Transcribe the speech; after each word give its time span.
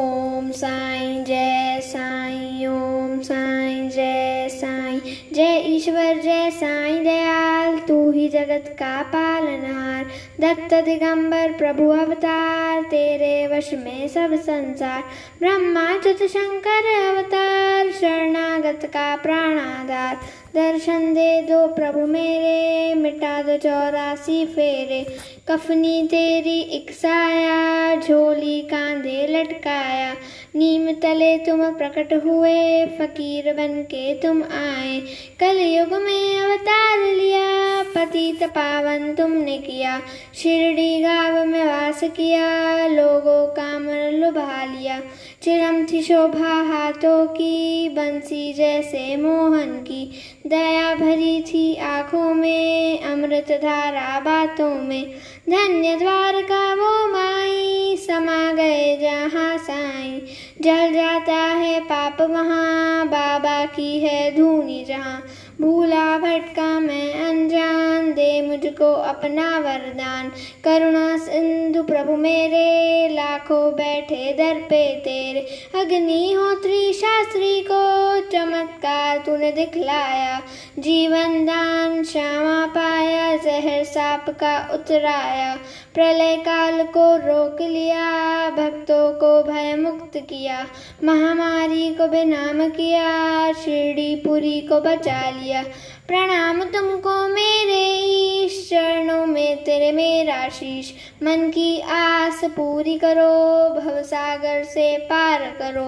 ओम 0.00 0.50
साई 0.50 1.24
जय 1.24 1.80
साई, 1.82 2.66
ओम 2.66 3.20
साईं 3.20 3.90
जय 3.90 4.48
साई। 4.50 5.00
जय 5.32 5.62
ईश्वर, 5.66 6.20
जय 6.22 6.50
साई 6.50 6.98
दयाल, 6.98 7.78
तू 7.78 8.10
ही 8.10 8.28
जगत 8.28 8.64
का 8.68 9.02
पालनहार 9.02 10.04
दत्त 10.40 10.74
दिगंबर, 10.74 11.52
प्रभु 11.52 11.88
अवतार, 11.88 12.82
तेरे 12.82 13.46
वश 13.46 13.70
में 13.72 14.08
सब 14.08 14.34
संसार। 14.34 15.02
ब्रह्मा 15.40 15.98
च्युत 15.98 16.30
शंकर 16.30 17.14
अवतार, 17.14 17.90
शरणागत 17.90 18.80
का 18.84 19.16
प्राणाधार। 19.16 20.16
दर्शन 20.54 21.14
दे 21.14 21.42
दो 21.42 21.66
प्रभु 21.66 22.00
मेरे, 22.00 22.94
मिटा 22.94 23.42
दो 23.42 23.56
चौरासी 23.56 24.46
फेरे। 24.46 25.06
कफनी 25.48 26.02
तेरी 26.10 26.60
एक 26.60 26.90
साया 26.90 27.96
झोली 27.96 28.60
कांधे 28.60 29.26
लटकाया। 29.30 30.12
नीम 30.56 30.92
तले 30.92 31.38
तुम 31.38 31.70
प्रकट 31.70 32.12
हुए, 32.24 32.86
फकीर 32.86 33.52
बन 33.52 33.82
के 33.82 34.14
तुम 34.14 34.42
आए। 34.42 35.00
कल 35.40 35.58
युग 35.58 35.92
में 36.02 36.40
अवतार 36.40 36.98
लिया, 37.14 37.82
पतित 37.82 38.42
पावन 38.42 39.14
तुमने 39.14 39.58
किया। 39.58 40.00
शिरडी 40.34 41.02
गाँव 41.02 41.44
में 41.44 41.64
वास 41.64 42.00
किया, 42.04 42.86
लोगों 42.86 43.46
का 43.46 43.78
मन 43.78 43.99
लुभा 44.30 44.64
लिया 44.64 45.00
चिरम 45.42 45.84
थी 45.84 46.02
शोभा 46.02 46.54
हाथों 46.62 47.26
की, 47.26 47.88
बंसी 47.88 48.52
जैसे 48.52 49.16
मोहन 49.16 49.72
की। 49.72 50.12
दया 50.46 50.94
भरी 50.94 51.40
थी 51.42 51.76
आँखों 51.76 52.34
में, 52.34 53.02
अमृत 53.02 53.46
धारा 53.50 54.20
बातों 54.20 54.74
में। 54.74 55.10
धन्य 55.50 55.96
द्वार 55.96 56.42
का 56.42 56.74
वो 56.74 57.12
माई, 57.12 57.96
समा 57.96 58.52
गए 58.52 58.96
जहाँ 58.96 59.58
साई। 59.58 60.22
जल 60.60 60.92
जाता 60.92 61.32
है 61.32 61.80
पाप 61.80 62.22
वहाँ 62.22 63.06
बाबा 63.08 63.64
की 63.64 64.00
है 64.00 64.36
धूनी 64.36 64.84
जहाँ। 64.84 65.22
भूला 65.60 66.18
भटका 66.18 66.80
मैं 66.80 67.28
अनजान 67.28 68.12
दे 68.12 68.42
मुझको 68.42 68.92
अपना 68.92 69.58
वरदान। 69.58 70.32
करुणा 70.64 71.16
सिंधु 71.16 71.82
प्रभु 71.82 72.16
मेरे, 72.16 73.08
लाखों 73.08 73.72
बैठे 73.72 74.32
दर 74.32 74.54
पे 74.54 74.94
तेरे। 74.94 75.40
अग्निहोत्री 75.80 76.92
शास्त्री 76.92 77.60
को, 77.70 78.20
चमत्कार 78.20 79.18
तूने 79.18 79.52
दिखलाया। 79.52 80.42
जीवन 80.78 81.44
दान 81.44 82.04
श्यामा 82.04 82.66
पाया, 82.66 83.36
जहर 83.36 83.84
साप 83.84 84.30
का 84.30 84.70
उतराया। 84.74 85.58
प्रलय 85.94 86.36
काल 86.36 86.82
को 86.82 87.16
रोक 87.16 87.60
लिया, 87.60 88.50
भक्तों 88.50 89.12
को 89.12 89.42
भय 89.42 89.76
मुक्त 89.76 90.16
किया, 90.16 90.66
महामारी 91.04 91.94
को 91.94 92.06
बेनाम 92.06 92.68
किया, 92.68 93.52
शिरडी 93.52 94.16
पुरी 94.16 94.60
को 94.60 94.80
बचा 94.80 95.30
लिया। 95.30 95.62
प्रणाम 96.08 96.62
तुमको 96.64 97.28
मेरे 97.28 97.80
ईश, 98.04 98.68
चरणों 98.70 99.26
में 99.26 99.64
तेरे 99.64 99.92
मेरा 99.92 100.48
शीश। 100.48 100.94
मन 101.22 101.50
की 101.50 101.80
आस 101.80 102.40
पूरी 102.44 102.98
करो 102.98 103.68
भवसागर 103.80 104.64
से 104.64 104.96
पार 104.98 105.40
करो। 105.58 105.86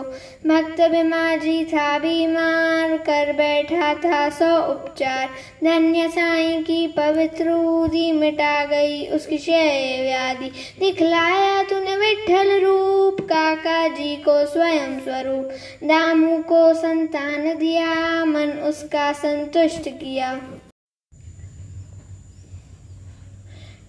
भक्त 0.49 0.91
बिमाजी 0.91 1.65
था 1.65 1.99
बीमार, 1.99 2.97
कर 2.97 3.33
बैठा 3.33 3.95
था 3.95 4.29
सौ 4.31 4.57
उपचार। 4.73 5.29
धन्य 5.65 6.09
साई 6.09 6.63
की 6.63 6.87
पवित्र 6.87 7.51
मिटा 8.15 8.65
गई, 8.65 9.07
उसकी 9.07 9.39
क्षय 9.39 9.92
व्याधि। 10.01 10.51
दिखलाया 10.81 11.63
तूने 11.63 11.97
विठल 11.97 12.61
रूप, 12.65 13.21
काका 13.21 13.89
जी 13.89 14.17
को 14.17 14.47
स्वयं 14.47 15.01
स्वरूप, 15.01 15.49
दामू 15.85 16.43
को 16.43 16.75
संतान 16.75 17.59
दिया, 17.59 18.25
मन 18.25 18.51
उसका 18.51 19.13
संतुष्ट 19.13 19.89
किया। 19.89 20.41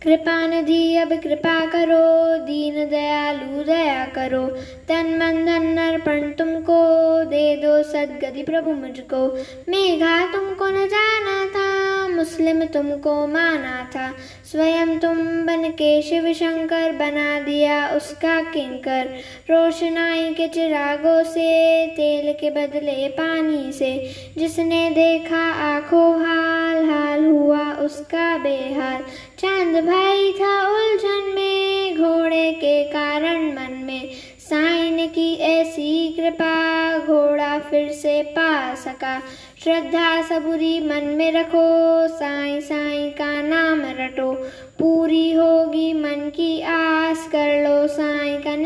कृपा 0.04 0.48
निधि 0.48 0.98
अब 0.98 1.10
कृपा 1.22 1.66
करो, 1.66 2.38
दीन 2.38 2.90
दयालु 2.90 3.64
दया 3.64 4.06
करो। 4.06 4.48
तन 4.88 5.06
मन 5.14 5.46
धन 5.46 5.78
अर्पण 5.78 6.32
तुमको, 6.32 6.80
दे 7.24 7.56
दो 7.56 7.84
सदगति 7.84 8.44
प्रभु 8.44 8.72
मुझको। 8.72 9.22
मेघा 9.70 10.34
तुमको 10.34 10.68
न 10.68 10.88
जाना 10.88 11.46
था 11.46 11.73
मुस्लिम 12.14 12.66
तुमको 12.66 13.28
माना 13.28 13.90
था। 13.96 14.14
स्वयं 14.52 15.00
तुम 15.00 15.18
बन 15.18 15.70
के 15.70 16.02
शिव 16.02 16.34
शंकर 16.34 16.92
बना 16.92 17.40
दिया 17.40 17.90
उसका 17.90 18.42
किंकर। 18.42 19.06
रोशनाई 19.50 20.34
के 20.34 20.48
चिरागों 20.48 21.24
से, 21.24 21.88
तेल 21.88 22.34
के 22.34 22.50
बदले 22.50 23.08
पानी 23.08 23.72
से। 23.72 24.10
जिसने 24.38 24.90
देखा 24.90 25.52
आँखों 25.52 26.22
हाल 26.22 26.90
हाल 26.90 27.26
हुआ 27.26 27.72
उसका 27.72 28.38
बेहाल। 28.38 29.02
चाँद 29.40 29.86
भाई 29.86 30.32
था 30.32 30.68
उलझन 30.68 31.32
में, 31.36 31.98
घोड़े 31.98 32.52
के 32.52 32.84
कारण 32.84 33.38
मन 33.38 33.84
में। 33.86 34.10
साइन 34.40 35.08
की 35.08 35.36
ऐसी 35.36 36.10
कृपा, 36.10 36.98
घोड़ा 37.00 37.60
फिर 37.60 37.92
से 37.92 38.24
पा 38.24 38.76
सका। 38.76 39.22
श्रद्धा 39.64 40.22
सबुरी 40.22 40.80
मन 40.80 41.04
में 41.04 41.32
रखो, 41.32 42.08
साई 42.08 42.62
साई 42.62 43.10
का 43.10 43.42
नाम 43.42 43.82
रटो। 43.86 44.32
पूरी 44.80 45.34
होगी 45.34 45.94
मन 45.94 46.32
की 46.36 46.62
आस, 46.62 47.30
कर 47.32 47.64
लो। 47.64 47.73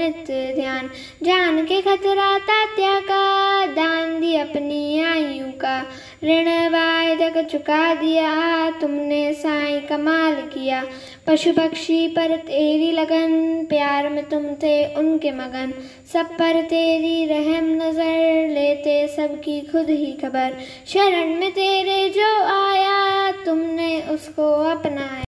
नित्य 0.08 0.54
ध्यान। 0.56 0.90
जान 1.24 1.66
के 1.66 1.82
खतरा 1.82 2.38
तात्या 2.40 3.00
का 3.00 3.66
दान 3.66 4.20
दी 4.20 4.36
अपनी 4.36 5.04
आयु 5.04 5.48
का। 5.62 5.80
ऋण 6.24 6.48
वायदक 6.70 7.38
चुका 7.52 7.94
दिया, 7.94 8.30
तुमने 8.72 9.34
साई 9.34 9.80
कमाल 9.80 10.36
किया। 10.36 10.84
पशु 11.28 11.52
पक्षी 11.52 12.08
पर 12.08 12.36
तेरी 12.38 12.92
लगन, 12.92 13.66
प्यार 13.66 14.10
में 14.10 14.24
तुम 14.30 14.46
थे 14.64 14.96
उनके 14.96 15.32
मगन। 15.32 15.74
सब 16.14 16.26
पर 16.26 16.62
तेरी 16.62 17.26
रहम 17.26 17.70
नज़र, 17.74 18.48
लेते 18.50 19.08
सबकी 19.08 19.62
खुद 19.62 19.90
ही 19.90 20.12
खबर। 20.14 20.58
शरण 20.88 21.36
में 21.36 21.52
तेरे 21.52 22.10
जो 22.10 22.34
आया, 22.46 23.32
तुमने 23.46 24.02
उसको 24.02 24.52
अपनाया। 24.72 25.24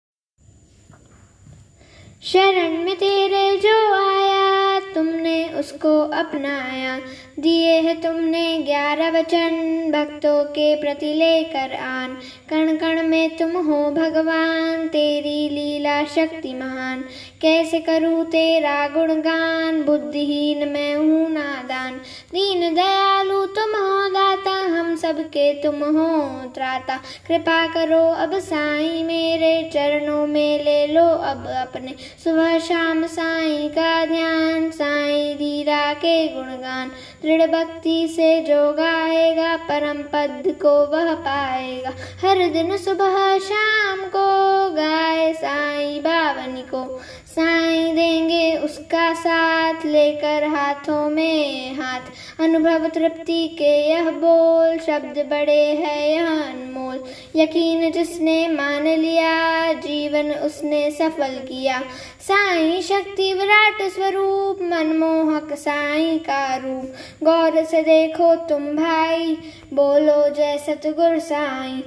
शरण 2.24 2.78
में 2.84 2.96
तेरे 2.96 3.58
जो 3.58 3.78
आया 3.94 4.39
तुमने 4.96 5.50
उसको 5.50 6.00
अपनाया। 6.00 7.00
दिए 7.40 7.74
है 7.74 8.02
तुमने 8.02 8.58
ग्यारह 8.58 9.10
वचन 9.10 9.50
भक्तों 9.92 10.44
के 10.44 10.76
प्रति 10.76 11.14
लेकर 11.14 11.76
आन। 11.76 12.18
कण 12.50 12.78
कण 12.78 13.04
में 13.04 13.38
तुम 13.38 13.52
हो 13.52 13.92
भगवान, 13.92 14.88
तेरी 14.88 15.50
लीला 15.50 16.04
शक्ति 16.04 16.54
महान। 16.54 17.04
कैसे 17.42 17.80
करूँ 17.80 18.26
तेरा 18.26 18.88
गुणगान? 18.88 19.84
बुद्धिहीन 19.84 20.70
मैं 20.70 20.96
हूँ 20.96 21.30
नादान। 21.32 21.94
दीन 22.32 22.76
दयालु 22.76 23.46
तुम 23.46 23.76
हो 23.76 24.10
दाता, 24.10 24.52
हम 24.52 24.96
सबके 24.96 25.54
तुम 25.54 25.76
हो 25.76 26.42
त्राता। 26.50 27.00
कृपा 27.28 27.66
करो 27.74 28.04
अब 28.10 28.40
साईं 28.40 29.06
मेरे 29.06 29.70
चरणों 29.74 30.28
में 30.28 30.64
ले 30.64 30.88
लो 30.88 31.06
अब 31.06 31.48
अपने। 31.48 31.96
सुबह 32.24 32.60
शाम 32.60 33.06
साईं 33.08 33.70
का 33.70 34.06
ध्यान 34.06 34.72
साईं 34.80 35.36
धीरा 35.36 35.94
के 35.94 36.28
गुणगान। 36.28 36.92
दृढ़ 37.24 37.48
भक्ति 37.48 38.08
से 38.08 38.42
जो 38.42 38.74
गाएगा, 38.74 39.56
परम 39.58 40.02
पद 40.14 40.56
को 40.62 40.76
वह 40.92 41.14
पाएगा। 41.14 41.94
हर 42.22 42.50
दिन 42.50 42.78
सुबह 42.78 43.38
शाम 43.40 44.00
को 44.16 44.28
गाए 44.76 45.34
साई 45.34 46.00
बावन 46.00 46.56
को। 46.72 47.02
साई 47.28 47.92
देंगे 47.92 48.58
उसका 48.58 49.14
साथ 49.14 49.86
लेकर 49.86 50.44
हाथों 50.48 51.10
में 51.10 51.76
हाथ 51.76 52.09
अनुभव 52.50 52.88
तृप्ति 52.88 53.48
के 53.48 53.90
यह 53.90 54.12
बोल, 54.12 54.78
शब्द 54.78 55.30
बड़े 55.30 55.54
हैं 55.54 56.10
यह 56.10 56.28
अनमोल। 56.28 57.04
यकीन 57.36 57.92
जिसने 57.92 58.48
मान 58.48 58.88
लिया, 58.88 59.74
जीवन 59.74 60.32
उसने 60.32 60.92
सफल 60.92 61.40
किया। 61.40 61.84
साईं 62.20 62.82
शक्ति 62.82 63.34
विराट 63.34 63.82
स्वरूप, 63.82 64.60
मनमोहक 64.62 65.54
साईं 65.54 66.20
का 66.20 66.56
रूप। 66.56 66.94
गौर 67.24 67.66
से 67.66 67.82
देखो 67.82 68.36
तुम 68.36 68.76
भाई, 68.76 69.38
बोलो 69.74 70.30
जय 70.30 70.58
सतगुर 70.58 71.20
साई। 71.20 71.84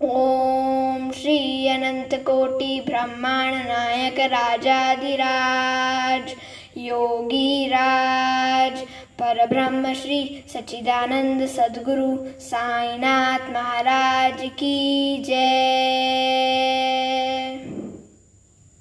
ओम 0.00 1.10
श्री 1.10 1.68
अनंत 1.68 2.14
कोटि 2.14 2.80
ब्रह्मांड 2.80 3.54
नायक 3.54 4.20
राजाधिराज 4.20 6.34
योगी 6.76 7.66
राज 7.66 8.84
पर 9.22 9.46
ब्रह्म 9.46 9.92
श्री 9.94 10.44
सच्चिदानंद 10.48 11.46
सदगुरु 11.46 12.06
साईनाथ 12.40 13.50
महाराज 13.52 14.40
की 14.58 14.78
जय। 15.22 15.62